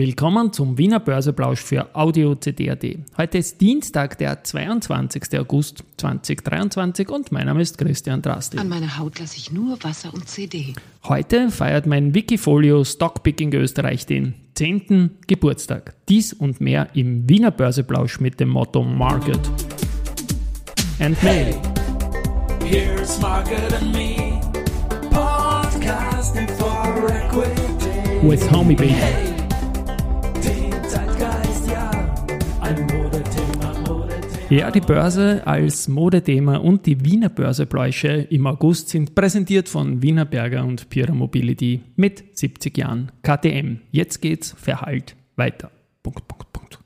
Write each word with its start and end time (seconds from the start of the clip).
Willkommen 0.00 0.50
zum 0.50 0.78
Wiener 0.78 0.98
Börseplausch 0.98 1.60
für 1.60 1.94
Audio 1.94 2.34
CD.at. 2.34 2.82
Heute 3.18 3.36
ist 3.36 3.60
Dienstag, 3.60 4.16
der 4.16 4.42
22. 4.42 5.38
August 5.38 5.84
2023 5.98 7.10
und 7.10 7.30
mein 7.32 7.44
Name 7.44 7.60
ist 7.60 7.76
Christian 7.76 8.22
Drastil. 8.22 8.60
An 8.60 8.70
meiner 8.70 8.96
Haut 8.96 9.18
lasse 9.18 9.36
ich 9.36 9.52
nur 9.52 9.76
Wasser 9.84 10.14
und 10.14 10.26
CD. 10.26 10.72
Heute 11.04 11.50
feiert 11.50 11.84
mein 11.84 12.14
Wikifolio 12.14 12.82
Stockpicking 12.82 13.52
Österreich 13.52 14.06
den 14.06 14.32
10. 14.54 15.18
Geburtstag. 15.26 15.92
Dies 16.08 16.32
und 16.32 16.62
mehr 16.62 16.88
im 16.94 17.28
Wiener 17.28 17.50
Börseplausch 17.50 18.20
mit 18.20 18.40
dem 18.40 18.48
Motto 18.48 18.82
Market 18.82 19.40
and 20.98 21.22
Me. 21.22 21.60
Here's 22.64 23.20
Market 23.20 23.70
and 23.74 23.92
Me, 23.92 24.40
podcasting 25.10 26.48
for 26.56 27.06
equity. 27.10 28.26
With 28.26 28.50
Homie 28.50 28.74
Baby. 28.74 29.39
Ja, 34.50 34.70
die 34.72 34.80
Börse 34.80 35.46
als 35.46 35.86
Modethema 35.86 36.56
und 36.56 36.84
die 36.84 37.04
Wiener 37.04 37.28
Börsebläusche 37.28 38.08
im 38.08 38.48
August 38.48 38.88
sind 38.88 39.14
präsentiert 39.14 39.68
von 39.68 40.02
Wiener 40.02 40.24
Berger 40.24 40.64
und 40.64 40.90
Pira 40.90 41.14
Mobility 41.14 41.82
mit 41.94 42.36
70 42.36 42.76
Jahren 42.76 43.12
KTM. 43.22 43.78
Jetzt 43.92 44.20
geht's 44.20 44.56
Verhalt 44.58 45.14
weiter. 45.36 45.70
Punkt, 46.02 46.26
Punkt, 46.26 46.52
Punkt. 46.52 46.80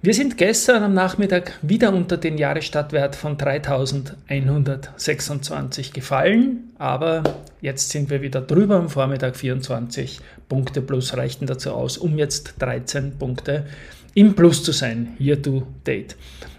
Wir 0.05 0.13
sind 0.13 0.37
gestern 0.37 0.83
am 0.83 0.93
Nachmittag 0.93 1.53
wieder 1.61 1.93
unter 1.93 2.17
den 2.17 2.37
Jahresstartwert 2.37 3.15
von 3.15 3.37
3126 3.37 5.93
gefallen, 5.93 6.73
aber 6.77 7.23
jetzt 7.61 7.91
sind 7.91 8.09
wir 8.09 8.21
wieder 8.21 8.41
drüber 8.41 8.75
am 8.75 8.89
Vormittag 8.89 9.37
24 9.37 10.19
Punkte 10.49 10.81
plus 10.81 11.15
reichten 11.15 11.45
dazu 11.45 11.71
aus, 11.71 11.97
um 11.97 12.17
jetzt 12.17 12.55
13 12.59 13.17
Punkte 13.17 13.65
im 14.13 14.35
Plus 14.35 14.61
zu 14.61 14.73
sein, 14.73 15.15
year 15.19 15.41
to 15.41 15.65
date. 15.85 16.17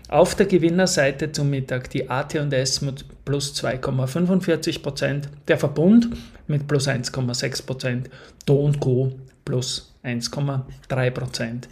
Auf 0.09 0.35
der 0.35 0.47
Gewinnerseite 0.47 1.31
zum 1.31 1.51
Mittag 1.51 1.91
die 1.91 2.09
AT&S 2.09 2.81
mit 2.81 3.05
plus 3.27 3.63
2,45%, 3.63 5.25
der 5.49 5.59
Verbund 5.59 6.09
mit 6.47 6.67
plus 6.67 6.89
1,6%, 6.89 8.05
Do 8.47 8.73
Co 8.81 9.13
plus 9.45 9.93
1,3%. 10.03 11.69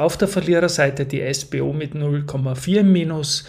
Auf 0.00 0.16
der 0.16 0.28
Verliererseite 0.28 1.04
die 1.04 1.22
SBO 1.30 1.74
mit 1.74 1.92
0,4 1.92 2.82
minus, 2.82 3.44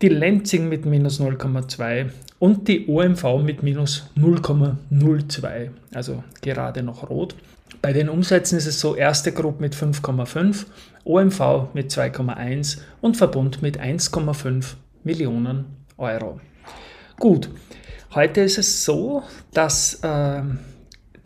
die 0.00 0.08
Lenzing 0.08 0.68
mit 0.68 0.86
minus 0.86 1.20
0,2 1.20 2.10
und 2.38 2.68
die 2.68 2.86
OMV 2.86 3.42
mit 3.42 3.64
minus 3.64 4.08
0,02, 4.16 5.70
also 5.92 6.22
gerade 6.40 6.84
noch 6.84 7.10
rot. 7.10 7.34
Bei 7.82 7.92
den 7.92 8.08
Umsätzen 8.08 8.58
ist 8.58 8.66
es 8.68 8.78
so, 8.78 8.94
erste 8.94 9.32
Gruppe 9.32 9.60
mit 9.60 9.74
5,5, 9.74 10.66
OMV 11.02 11.74
mit 11.74 11.90
2,1 11.90 12.78
und 13.00 13.16
Verbund 13.16 13.60
mit 13.60 13.80
1,5 13.80 14.74
Millionen 15.02 15.64
Euro. 15.96 16.40
Gut, 17.18 17.50
heute 18.14 18.42
ist 18.42 18.58
es 18.58 18.84
so, 18.84 19.24
dass 19.52 19.94
äh, 20.04 20.42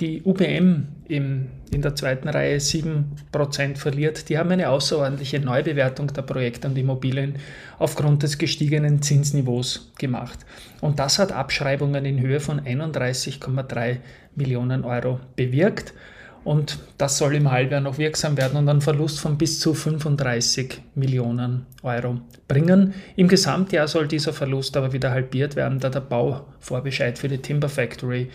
die 0.03 0.21
UBM 0.25 0.89
im, 1.07 1.47
in 1.71 1.81
der 1.81 1.95
zweiten 1.95 2.29
Reihe 2.29 2.57
7% 2.57 3.77
verliert, 3.77 4.29
die 4.29 4.37
haben 4.37 4.51
eine 4.51 4.69
außerordentliche 4.69 5.39
Neubewertung 5.39 6.09
der 6.09 6.23
Projekte 6.23 6.67
und 6.67 6.77
Immobilien 6.77 7.37
aufgrund 7.79 8.25
des 8.25 8.37
gestiegenen 8.37 9.01
Zinsniveaus 9.01 9.93
gemacht. 9.99 10.41
Und 10.81 10.99
das 10.99 11.21
hat 11.21 11.31
Abschreibungen 11.31 12.05
in 12.05 12.21
Höhe 12.21 12.41
von 12.41 12.61
31,3 12.61 13.99
Millionen 14.35 14.85
Euro 14.85 15.21
bewirkt. 15.37 15.95
Und 16.43 16.81
das 16.99 17.19
soll 17.19 17.37
im 17.37 17.53
Halbjahr 17.53 17.81
noch 17.81 17.99
wirksam 17.99 18.37
werden 18.37 18.57
und 18.57 18.69
einen 18.69 18.81
Verlust 18.81 19.21
von 19.21 19.39
bis 19.39 19.61
zu 19.61 19.75
35 19.75 20.83
Millionen 20.97 21.67
Euro 21.85 22.19
bringen. 22.49 22.95
Im 23.15 23.29
Gesamtjahr 23.29 23.87
soll 23.87 24.09
dieser 24.09 24.33
Verlust 24.33 24.77
aber 24.77 24.93
wieder 24.93 25.13
halbiert 25.13 25.55
werden, 25.55 25.79
da 25.79 25.89
der 25.89 26.01
Bauvorbescheid 26.01 27.17
für 27.17 27.29
die 27.29 27.39
Timber 27.39 27.69
Factory 27.69 28.29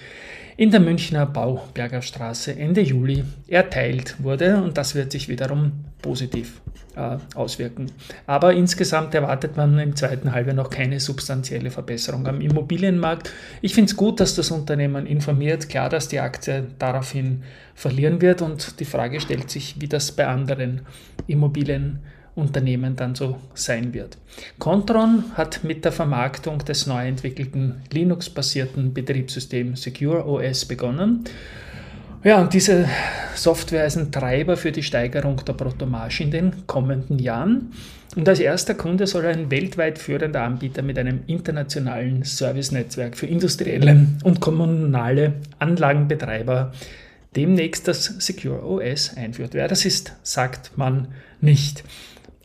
in 0.58 0.72
der 0.72 0.80
Münchner 0.80 1.28
Bauberger 1.28 2.02
Straße 2.02 2.58
Ende 2.58 2.82
Juli 2.82 3.24
erteilt 3.48 4.16
wurde 4.18 4.58
und 4.58 4.76
das 4.76 4.96
wird 4.96 5.12
sich 5.12 5.30
wiederum 5.30 5.72
positiv 6.02 6.62
äh, 6.96 7.18
auswirken. 7.36 7.92
Aber 8.26 8.54
insgesamt 8.54 9.14
erwartet 9.14 9.56
man 9.56 9.78
im 9.78 9.96
zweiten 9.96 10.32
Halbjahr 10.32 10.56
noch 10.56 10.72
keine 10.72 11.00
substanzielle 11.00 11.70
Verbesserung 11.70 12.26
am 12.28 12.42
Immobilienmarkt. 12.42 13.32
Ich 13.62 13.76
finde 13.76 13.92
es 13.92 13.96
gut, 13.96 14.20
dass 14.20 14.34
das 14.34 14.50
Unternehmen 14.50 15.06
informiert. 15.06 15.70
Klar, 15.70 15.90
dass 15.90 16.08
die 16.08 16.20
Aktie 16.20 16.66
daraufhin 16.80 17.44
verlieren 17.76 18.20
wird 18.22 18.42
und 18.42 18.80
die 18.80 18.86
Frage 18.86 19.22
stellt 19.22 19.52
sich, 19.52 19.80
wie 19.80 19.88
das 19.88 20.12
bei 20.12 20.26
anderen 20.26 20.82
Immobilien 21.28 22.00
Unternehmen 22.38 22.96
dann 22.96 23.16
so 23.16 23.38
sein 23.56 23.94
wird. 23.94 24.18
Contron 24.60 25.24
hat 25.34 25.64
mit 25.64 25.84
der 25.84 25.92
Vermarktung 25.92 26.60
des 26.60 26.86
neu 26.86 27.08
entwickelten 27.08 27.82
Linux-basierten 27.92 28.94
Betriebssystems 28.94 29.82
Secure 29.82 30.26
OS 30.26 30.66
begonnen. 30.66 31.26
Ja, 32.24 32.40
und 32.42 32.54
diese 32.54 32.88
Software 33.36 33.86
ist 33.86 33.98
ein 33.98 34.12
Treiber 34.12 34.58
für 34.58 34.72
die 34.72 34.84
Steigerung 34.84 35.44
der 35.46 35.54
Bruttomarge 35.54 36.24
in 36.24 36.32
den 36.32 36.68
kommenden 36.68 37.20
Jahren. 37.20 37.72
Und 38.16 38.28
als 38.28 38.40
erster 38.40 38.74
Kunde 38.74 39.08
soll 39.08 39.26
ein 39.26 39.52
weltweit 39.52 40.00
führender 40.00 40.42
Anbieter 40.42 40.82
mit 40.82 40.98
einem 40.98 41.22
internationalen 41.28 42.24
Servicenetzwerk 42.24 43.16
für 43.16 43.28
industrielle 43.28 44.08
und 44.24 44.40
kommunale 44.40 45.34
Anlagenbetreiber 45.60 46.72
demnächst 47.36 47.88
das 47.88 48.06
Secure 48.06 48.64
OS 48.66 49.16
einführt. 49.16 49.54
Wer 49.54 49.68
das 49.68 49.86
ist, 49.86 50.14
sagt 50.24 50.78
man 50.78 51.10
nicht. 51.42 51.84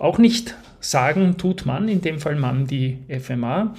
Auch 0.03 0.19
nicht 0.19 0.57
sagen 0.81 1.37
tut 1.39 1.65
man, 1.65 1.87
in 1.87 2.01
dem 2.01 2.19
Fall 2.19 2.35
man 2.35 2.67
die 2.67 2.99
FMA, 3.09 3.73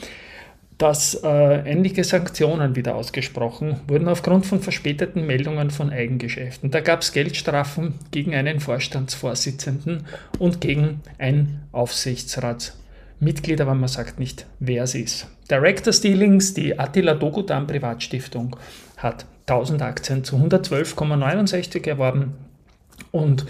dass 0.78 1.16
äh, 1.16 1.70
ähnliche 1.70 2.06
Sanktionen 2.06 2.78
wieder 2.78 2.96
ausgesprochen 2.96 3.82
wurden 3.90 4.08
aufgrund 4.08 4.46
von 4.46 4.62
verspäteten 4.62 5.28
Meldungen 5.28 5.70
von 5.70 5.90
Eigengeschäften. 5.90 6.72
Da 6.72 6.80
gab 6.80 7.02
es 7.02 7.12
Geldstrafen 7.12 7.96
gegen 8.12 8.34
einen 8.36 8.62
Vorstandsvorsitzenden 8.62 10.06
und 10.40 10.62
gegen 10.62 11.02
ein 11.18 11.60
Aufsichtsratsmitglied, 11.74 13.60
aber 13.60 13.76
man 13.76 13.90
sagt 13.90 14.18
nicht, 14.18 14.46
wer 14.60 14.84
es 14.84 14.96
ist. 14.96 15.28
Director 15.52 15.92
Stealings, 15.92 16.54
die 16.54 16.80
Attila 16.80 17.16
Dogudan 17.16 17.68
Privatstiftung, 17.68 18.56
hat 18.96 19.26
1000 19.48 19.82
Aktien 19.82 20.24
zu 20.24 20.38
112,69 20.38 21.86
erworben 21.86 22.36
und 23.14 23.46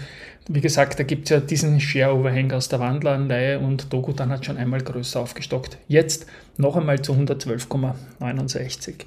wie 0.46 0.60
gesagt, 0.60 0.98
da 0.98 1.04
gibt 1.04 1.24
es 1.24 1.30
ja 1.30 1.40
diesen 1.40 1.80
Share-Overhang 1.80 2.52
aus 2.52 2.68
der 2.68 2.78
Wandleranleihe 2.78 3.58
und 3.58 3.90
Dogudan 3.90 4.28
hat 4.28 4.44
schon 4.44 4.58
einmal 4.58 4.82
größer 4.82 5.18
aufgestockt. 5.18 5.78
Jetzt 5.88 6.26
noch 6.58 6.76
einmal 6.76 7.00
zu 7.00 7.14
112,69. 7.14 9.06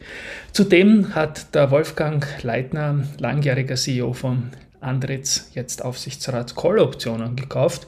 Zudem 0.51 1.13
hat 1.13 1.53
der 1.53 1.69
Wolfgang 1.69 2.25
Leitner, 2.41 3.03
langjähriger 3.19 3.75
CEO 3.75 4.13
von 4.13 4.49
Andritz, 4.81 5.51
jetzt 5.53 5.85
Aufsichtsrat 5.85 6.55
Call-Optionen 6.55 7.35
gekauft 7.35 7.85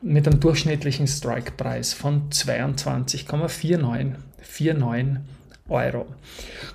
mit 0.00 0.28
einem 0.28 0.38
durchschnittlichen 0.38 1.08
Strike-Preis 1.08 1.94
von 1.94 2.30
22,4949 2.30 5.16
Euro. 5.68 6.06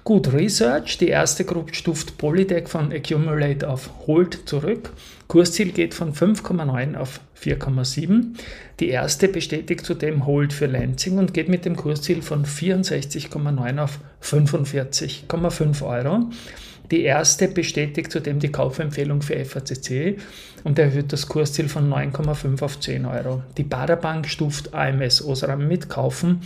Gut, 0.04 0.34
Research, 0.34 0.98
die 0.98 1.10
erste 1.10 1.46
Gruppe 1.46 1.76
stuft 1.76 2.18
Polytech 2.18 2.68
von 2.68 2.92
Accumulate 2.92 3.70
auf 3.70 4.08
Hold 4.08 4.48
zurück. 4.50 4.92
Kursziel 5.28 5.72
geht 5.72 5.94
von 5.94 6.14
5,9 6.14 6.96
auf 6.96 7.20
4,7. 7.40 8.36
Die 8.80 8.90
erste 8.90 9.28
bestätigt 9.28 9.86
zudem 9.86 10.26
Hold 10.26 10.54
für 10.54 10.66
Lansing 10.66 11.20
und 11.20 11.36
geht 11.36 11.50
mit 11.50 11.66
dem 11.66 11.76
Kursziel 11.76 12.24
von 12.24 12.46
64,9 12.46 13.78
auf 13.78 14.00
45,5 14.24 15.86
Euro. 15.86 16.30
Die 16.90 17.04
erste 17.04 17.48
bestätigt 17.48 18.12
zudem 18.12 18.40
die 18.40 18.52
Kaufempfehlung 18.52 19.22
für 19.22 19.46
FACC 19.46 20.18
und 20.64 20.80
erhöht 20.80 21.14
das 21.14 21.28
Kursziel 21.28 21.70
von 21.70 21.88
9,5 21.94 22.64
auf 22.64 22.80
10 22.80 23.06
Euro. 23.06 23.44
Die 23.58 23.64
Baderbank 23.64 24.28
stuft 24.28 24.74
AMS 24.74 25.24
Osram 25.24 25.68
mit 25.68 25.90
Kaufen 25.90 26.42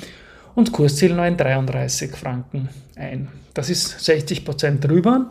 und 0.56 0.72
Kursziel 0.72 1.14
9,33 1.14 2.16
Franken 2.16 2.70
ein. 2.96 3.28
Das 3.54 3.70
ist 3.70 4.00
60 4.04 4.46
Prozent 4.46 4.84
drüber 4.84 5.30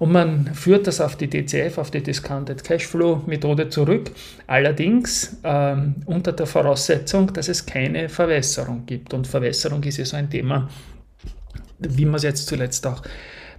und 0.00 0.12
man 0.12 0.54
führt 0.54 0.86
das 0.86 1.00
auf 1.00 1.16
die 1.16 1.28
DCF, 1.28 1.78
auf 1.78 1.90
die 1.90 2.02
Discounted 2.02 2.64
Cashflow 2.64 3.22
Methode 3.26 3.68
zurück, 3.68 4.10
allerdings 4.46 5.36
ähm, 5.44 5.96
unter 6.06 6.32
der 6.32 6.46
Voraussetzung, 6.46 7.32
dass 7.32 7.48
es 7.48 7.66
keine 7.66 8.08
Verwässerung 8.08 8.86
gibt. 8.86 9.12
Und 9.12 9.26
Verwässerung 9.26 9.82
ist 9.84 9.98
ja 9.98 10.04
so 10.04 10.16
ein 10.16 10.30
Thema, 10.30 10.68
wie 11.78 12.06
man 12.06 12.14
es 12.14 12.22
jetzt 12.22 12.46
zuletzt 12.46 12.86
auch 12.86 13.02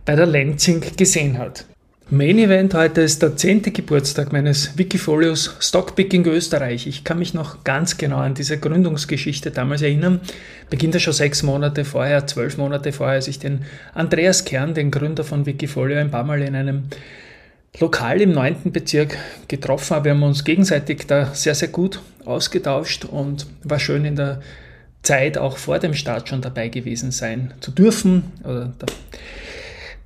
bei 0.03 0.15
der 0.15 0.25
Lenzing 0.25 0.81
gesehen 0.97 1.37
hat. 1.37 1.65
Main 2.13 2.39
Event 2.39 2.73
heute 2.73 2.99
ist 2.99 3.21
der 3.21 3.37
10. 3.37 3.61
Geburtstag 3.71 4.33
meines 4.33 4.77
Wikifolios 4.77 5.55
Stockpicking 5.61 6.25
Österreich. 6.25 6.85
Ich 6.85 7.05
kann 7.05 7.19
mich 7.19 7.33
noch 7.33 7.63
ganz 7.63 7.95
genau 7.95 8.17
an 8.17 8.33
diese 8.33 8.57
Gründungsgeschichte 8.57 9.49
damals 9.49 9.81
erinnern. 9.81 10.19
Beginnt 10.69 10.93
ja 10.93 10.99
schon 10.99 11.13
sechs 11.13 11.41
Monate 11.41 11.85
vorher, 11.85 12.27
zwölf 12.27 12.57
Monate 12.57 12.91
vorher, 12.91 13.15
als 13.15 13.29
ich 13.29 13.39
den 13.39 13.63
Andreas 13.93 14.43
Kern, 14.43 14.73
den 14.73 14.91
Gründer 14.91 15.23
von 15.23 15.45
Wikifolio, 15.45 15.99
ein 15.99 16.11
paar 16.11 16.25
Mal 16.25 16.41
in 16.41 16.53
einem 16.53 16.83
Lokal 17.79 18.19
im 18.19 18.33
9. 18.33 18.73
Bezirk 18.73 19.17
getroffen 19.47 19.95
habe. 19.95 20.05
Wir 20.05 20.11
haben 20.11 20.23
uns 20.23 20.43
gegenseitig 20.43 21.07
da 21.07 21.33
sehr, 21.33 21.55
sehr 21.55 21.69
gut 21.69 22.01
ausgetauscht 22.25 23.05
und 23.05 23.47
war 23.63 23.79
schön 23.79 24.03
in 24.03 24.17
der 24.17 24.41
Zeit 25.01 25.37
auch 25.37 25.55
vor 25.55 25.79
dem 25.79 25.93
Start 25.93 26.27
schon 26.27 26.41
dabei 26.41 26.67
gewesen 26.67 27.11
sein 27.11 27.53
zu 27.61 27.71
dürfen 27.71 28.33
oder 28.43 28.73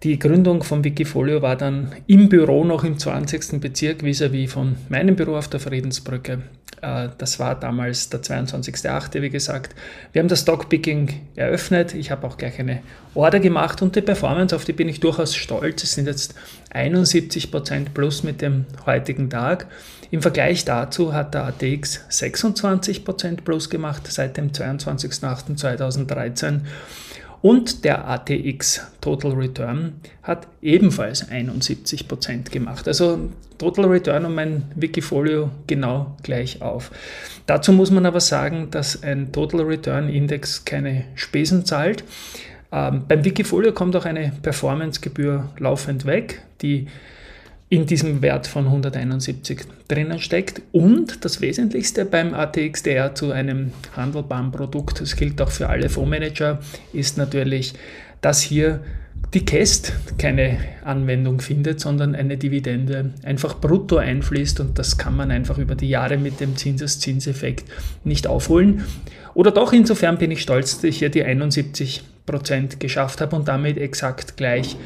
die 0.04 0.20
Gründung 0.20 0.64
von 0.64 0.84
Wikifolio 0.84 1.42
war 1.42 1.56
dann 1.56 1.92
im 2.08 2.30
Büro 2.30 2.64
noch 2.64 2.84
im 2.84 3.00
20. 3.00 3.60
Bezirk 3.60 4.04
vis-à-vis 4.04 4.50
-vis 4.50 4.52
von 4.52 4.76
meinem 4.90 5.16
Büro 5.16 5.38
auf 5.38 5.48
der 5.48 5.60
Friedensbrücke. 5.60 6.44
Äh, 6.82 7.10
das 7.18 7.40
war 7.40 7.60
damals 7.60 8.10
der 8.10 8.22
22.8., 8.22 9.22
wie 9.22 9.30
gesagt. 9.30 9.76
Wir 10.14 10.22
haben 10.22 10.28
das 10.28 10.42
Stockpicking 10.42 11.10
eröffnet. 11.36 11.96
Ich 11.96 12.12
habe 12.12 12.28
auch 12.28 12.38
gleich 12.38 12.60
eine 12.60 12.82
Order 13.14 13.40
gemacht 13.40 13.82
und 13.82 13.96
die 13.96 14.02
Performance, 14.02 14.54
auf 14.56 14.66
die 14.66 14.74
bin 14.74 14.90
ich 14.90 15.00
durchaus 15.00 15.36
stolz. 15.36 15.84
Es 15.84 15.94
sind 15.94 16.08
jetzt 16.08 16.36
71% 16.74 17.94
plus 17.94 18.24
mit 18.24 18.42
dem 18.42 18.66
heutigen 18.86 19.30
Tag. 19.30 19.68
Im 20.12 20.22
Vergleich 20.22 20.66
dazu 20.66 21.14
hat 21.14 21.34
der 21.34 21.46
ATX 21.46 22.02
26% 22.10 23.42
plus 23.44 23.70
gemacht 23.70 24.04
seit 24.08 24.36
dem 24.38 24.52
22.08.2013 24.52 26.60
und 27.46 27.86
der 27.86 28.08
ATX 28.08 28.82
Total 29.02 29.34
Return 29.34 30.02
hat 30.24 30.48
ebenfalls 30.64 31.30
71% 31.30 32.50
gemacht. 32.50 32.88
Also 32.88 33.30
Total 33.60 33.86
Return 33.86 34.26
um 34.26 34.34
mein 34.34 34.64
Wikifolio 34.74 35.52
genau 35.68 36.18
gleich 36.24 36.64
auf. 36.64 36.90
Dazu 37.46 37.72
muss 37.72 37.92
man 37.92 38.08
aber 38.08 38.20
sagen, 38.20 38.70
dass 38.72 39.04
ein 39.04 39.32
Total 39.32 39.62
Return 39.62 40.10
Index 40.10 40.66
keine 40.66 41.04
Spesen 41.14 41.66
zahlt. 41.66 42.04
Ähm, 42.72 43.04
beim 43.08 43.24
Wikifolio 43.24 43.74
kommt 43.74 43.96
auch 43.96 44.06
eine 44.06 44.32
Performancegebühr 44.42 45.52
laufend 45.60 46.08
weg, 46.08 46.42
die 46.64 46.88
in 47.68 47.88
diesem 47.88 48.22
Wert 48.22 48.46
von 48.48 48.66
171 48.66 49.62
drinnen 49.88 50.20
steckt. 50.20 50.62
Und 50.72 51.26
das 51.26 51.42
Wesentlichste 51.42 52.06
beim 52.06 52.34
ATXDR 52.34 53.16
zu 53.16 53.32
einem 53.32 53.72
handelbaren 53.96 54.52
Produkt, 54.52 55.02
das 55.02 55.16
gilt 55.16 55.42
auch 55.42 55.52
für 55.52 55.70
alle 55.70 55.90
Fondsmanager, 55.90 56.60
ist 56.94 57.18
natürlich, 57.18 57.74
dass 58.22 58.42
hier 58.42 58.82
die 59.34 59.44
Cast 59.44 59.94
keine 60.18 60.60
Anwendung 60.84 61.42
findet, 61.42 61.80
sondern 61.80 62.16
eine 62.16 62.38
Dividende 62.38 63.12
einfach 63.24 63.60
brutto 63.60 63.98
einfließt 63.98 64.60
und 64.60 64.78
das 64.78 64.98
kann 64.98 65.16
man 65.16 65.32
einfach 65.32 65.58
über 65.58 65.76
die 65.76 65.90
Jahre 65.90 66.18
mit 66.18 66.40
dem 66.40 66.56
Zinseszinseffekt 66.56 67.66
nicht 68.04 68.28
aufholen. 68.28 68.86
Oder 69.34 69.52
doch, 69.52 69.74
insofern 69.74 70.18
bin 70.18 70.32
ich 70.32 70.42
stolz, 70.42 70.76
dass 70.76 70.84
ich 70.84 71.00
hier 71.00 71.10
die 71.10 71.26
71% 71.26 72.04
geschafft 72.78 73.20
habe 73.22 73.36
und 73.36 73.48
damit 73.48 73.78
exakt 73.78 74.38
gleich 74.38 74.78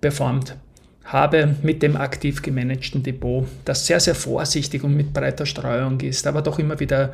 performt 0.00 0.56
habe 1.04 1.56
mit 1.62 1.82
dem 1.82 1.96
aktiv 1.96 2.42
gemanagten 2.42 3.02
Depot, 3.02 3.46
das 3.64 3.86
sehr, 3.86 4.00
sehr 4.00 4.14
vorsichtig 4.14 4.84
und 4.84 4.96
mit 4.96 5.12
breiter 5.12 5.46
Streuung 5.46 6.00
ist, 6.00 6.26
aber 6.26 6.42
doch 6.42 6.58
immer 6.58 6.80
wieder 6.80 7.12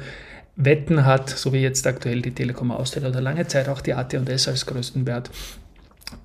Wetten 0.57 1.05
hat, 1.05 1.31
so 1.31 1.53
wie 1.53 1.59
jetzt 1.59 1.87
aktuell 1.87 2.23
die 2.23 2.33
Telekom 2.33 2.71
Austria 2.71 3.09
oder 3.09 3.21
lange 3.21 3.47
Zeit 3.47 3.69
auch 3.69 3.81
die 3.81 3.95
AT&S 3.95 4.49
als 4.49 4.67
größten 4.67 5.07
Wert, 5.07 5.31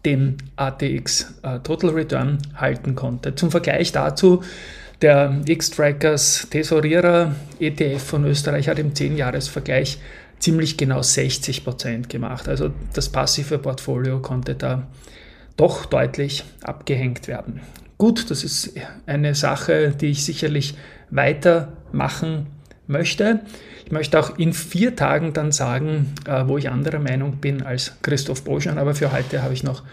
den 0.04 0.38
ATX 0.56 1.36
äh, 1.44 1.60
Total 1.60 1.92
Return 1.92 2.40
halten 2.56 2.96
konnte. 2.96 3.36
Zum 3.36 3.52
Vergleich 3.52 3.92
dazu, 3.92 4.44
der 5.02 5.42
X-Trackers 5.46 6.48
Tesorierer 6.50 7.36
ETF 7.60 8.04
von 8.04 8.26
Österreich 8.26 8.68
hat 8.68 8.80
im 8.80 8.94
10-Jahres-Vergleich 8.94 10.00
ziemlich 10.40 10.78
genau 10.78 11.00
60% 11.00 12.08
gemacht. 12.08 12.48
Also 12.48 12.72
das 12.94 13.10
passive 13.10 13.58
Portfolio 13.58 14.20
konnte 14.20 14.56
da 14.56 14.88
doch 15.58 15.86
deutlich 15.86 16.44
abgehängt 16.62 17.28
werden. 17.28 17.62
Gut, 17.98 18.30
das 18.30 18.44
ist 18.44 18.74
eine 19.06 19.36
Sache, 19.36 19.92
die 19.92 20.08
ich 20.08 20.26
sicherlich 20.26 20.76
weitermachen 21.10 22.48
möchte. 22.88 23.42
Ich 23.86 23.92
möchte 23.92 24.20
auch 24.20 24.38
in 24.38 24.54
vier 24.54 24.96
Tagen 24.96 25.34
dann 25.34 25.52
sagen, 25.52 26.14
äh, 26.28 26.44
wo 26.48 26.58
ich 26.58 26.70
anderer 26.70 27.00
Meinung 27.00 27.38
bin 27.38 27.62
als 27.62 27.98
Christoph 28.02 28.44
Boschan, 28.44 28.78
aber 28.78 28.96
für 28.96 29.12
heute 29.12 29.44
habe 29.44 29.54
ich 29.54 29.64
noch 29.64 29.84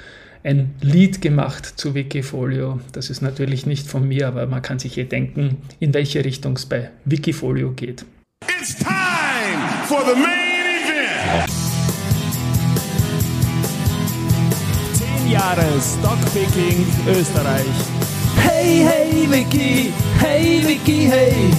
ein 0.44 0.74
Lied 0.80 1.20
gemacht 1.20 1.78
zu 1.78 1.94
Wikifolio. 1.94 2.80
Das 2.92 3.10
ist 3.10 3.20
natürlich 3.22 3.66
nicht 3.66 3.86
von 3.86 4.08
mir, 4.08 4.28
aber 4.28 4.46
man 4.46 4.62
kann 4.62 4.78
sich 4.78 4.98
eh 4.98 5.04
denken, 5.04 5.58
in 5.78 5.94
welche 5.94 6.24
Richtung 6.24 6.54
es 6.54 6.66
bei 6.66 6.90
Wikifolio 7.04 7.70
geht. 7.72 8.04
It's 8.60 8.76
time 8.76 9.86
for 9.86 10.00
the 10.00 10.14
main 10.14 11.46
event. 11.46 11.61
Jahre 15.32 15.80
Stockpicking 15.80 16.84
Österreich. 17.08 17.76
Hey, 18.36 18.84
hey, 18.84 19.26
Vicky, 19.30 19.92
hey, 20.20 20.62
Vicky, 20.62 21.08
hey, 21.08 21.50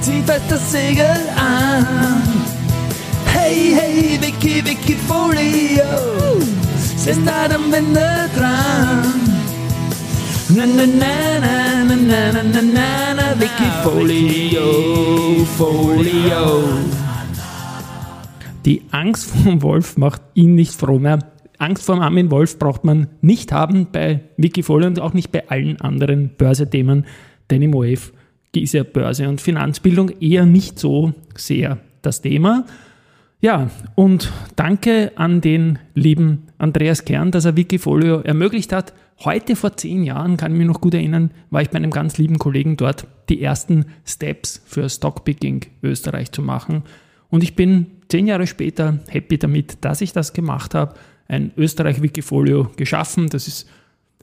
zieh 0.00 0.22
fest 0.22 0.44
das 0.48 0.72
Segel 0.72 1.28
an. 1.36 2.16
Hey, 3.26 3.74
hey, 3.74 4.18
Vicky, 4.22 4.64
Vicky 4.64 4.96
Folio, 5.06 6.40
sind 6.96 7.26
da 7.26 7.44
am 7.54 7.72
Ende 7.74 8.30
dran. 8.36 9.04
Na, 10.56 10.64
na, 10.64 10.86
na, 10.86 11.38
na, 11.40 11.84
na, 11.84 11.96
na, 11.96 12.32
na, 12.32 12.42
na, 12.42 12.62
na, 12.62 13.14
na, 13.14 13.34
Vicky 13.38 13.70
Folio, 13.84 15.44
Folio. 15.58 16.64
Die 18.64 18.82
Angst 18.90 19.30
vom 19.30 19.60
Wolf 19.60 19.98
macht 19.98 20.22
ihn 20.34 20.54
nicht 20.54 20.72
froh 20.72 20.98
mehr. 20.98 21.18
Angst 21.60 21.84
vor 21.84 22.00
Armin 22.00 22.30
Wolf 22.30 22.58
braucht 22.58 22.84
man 22.84 23.08
nicht 23.20 23.52
haben 23.52 23.88
bei 23.92 24.20
Wikifolio 24.36 24.88
und 24.88 24.98
auch 24.98 25.12
nicht 25.12 25.30
bei 25.30 25.48
allen 25.48 25.80
anderen 25.80 26.30
Börsethemen, 26.36 27.04
denn 27.50 27.62
im 27.62 27.74
OF 27.74 28.12
ist 28.56 28.72
ja 28.72 28.82
Börse 28.82 29.28
und 29.28 29.40
Finanzbildung 29.40 30.10
eher 30.20 30.46
nicht 30.46 30.78
so 30.78 31.12
sehr 31.36 31.78
das 32.02 32.22
Thema. 32.22 32.64
Ja, 33.42 33.70
und 33.94 34.32
danke 34.56 35.12
an 35.16 35.40
den 35.40 35.78
lieben 35.94 36.48
Andreas 36.58 37.04
Kern, 37.04 37.30
dass 37.30 37.44
er 37.44 37.56
Wikifolio 37.56 38.20
ermöglicht 38.20 38.72
hat. 38.72 38.92
Heute 39.24 39.54
vor 39.54 39.76
zehn 39.76 40.02
Jahren, 40.02 40.36
kann 40.36 40.52
ich 40.52 40.58
mich 40.58 40.66
noch 40.66 40.80
gut 40.80 40.94
erinnern, 40.94 41.30
war 41.50 41.62
ich 41.62 41.70
bei 41.70 41.76
einem 41.76 41.90
ganz 41.90 42.16
lieben 42.16 42.38
Kollegen 42.38 42.76
dort, 42.76 43.06
die 43.28 43.42
ersten 43.42 43.86
Steps 44.06 44.62
für 44.66 44.88
Stockpicking 44.88 45.66
Österreich 45.82 46.32
zu 46.32 46.42
machen. 46.42 46.82
Und 47.28 47.42
ich 47.42 47.54
bin 47.54 47.86
zehn 48.10 48.26
Jahre 48.26 48.46
später 48.46 49.00
happy 49.08 49.38
damit, 49.38 49.78
dass 49.80 50.00
ich 50.00 50.12
das 50.12 50.32
gemacht 50.32 50.74
habe 50.74 50.94
ein 51.30 51.52
Österreich-Wikifolio 51.56 52.70
geschaffen. 52.76 53.28
Das 53.28 53.46
ist 53.46 53.68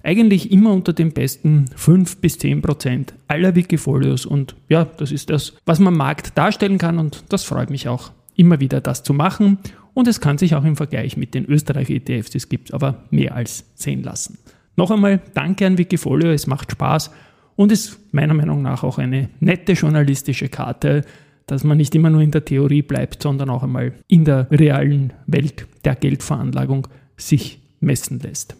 eigentlich 0.03 0.51
immer 0.51 0.73
unter 0.73 0.93
den 0.93 1.13
besten 1.13 1.65
5 1.75 2.17
bis 2.17 2.37
10 2.37 2.61
Prozent 2.61 3.13
aller 3.27 3.55
Wikifolios. 3.55 4.25
Und 4.25 4.55
ja, 4.69 4.85
das 4.85 5.11
ist 5.11 5.29
das, 5.29 5.53
was 5.65 5.79
man 5.79 5.95
Markt 5.95 6.37
darstellen 6.37 6.77
kann. 6.77 6.99
Und 6.99 7.23
das 7.29 7.43
freut 7.43 7.69
mich 7.69 7.87
auch, 7.87 8.11
immer 8.35 8.59
wieder 8.59 8.81
das 8.81 9.03
zu 9.03 9.13
machen. 9.13 9.57
Und 9.93 10.07
es 10.07 10.21
kann 10.21 10.37
sich 10.37 10.53
auch 10.53 10.65
im 10.65 10.75
Vergleich 10.75 11.17
mit 11.17 11.33
den 11.33 11.45
Österreich-ETFs, 11.45 12.35
es 12.35 12.49
gibt 12.49 12.71
aber 12.71 13.03
mehr 13.09 13.33
als 13.33 13.65
sehen 13.73 14.03
lassen. 14.03 14.37
Noch 14.75 14.91
einmal 14.91 15.21
danke 15.33 15.65
an 15.65 15.79
Wikifolio, 15.79 16.29
es 16.29 16.45
macht 16.45 16.71
Spaß 16.71 17.09
und 17.55 17.71
ist 17.71 17.97
meiner 18.13 18.35
Meinung 18.35 18.61
nach 18.61 18.83
auch 18.83 18.99
eine 18.99 19.29
nette 19.39 19.71
journalistische 19.71 20.49
Karte, 20.49 21.03
dass 21.47 21.63
man 21.63 21.77
nicht 21.77 21.95
immer 21.95 22.09
nur 22.09 22.21
in 22.21 22.31
der 22.31 22.45
Theorie 22.45 22.81
bleibt, 22.81 23.23
sondern 23.23 23.49
auch 23.49 23.63
einmal 23.63 23.93
in 24.07 24.25
der 24.25 24.47
realen 24.51 25.13
Welt 25.25 25.65
der 25.83 25.95
Geldveranlagung 25.95 26.87
sich 27.15 27.59
messen 27.79 28.19
lässt. 28.19 28.55